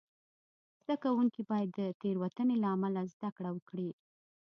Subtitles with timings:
[0.81, 3.89] زده کوونکي باید د تېروتنې له امله زده کړه وکړي.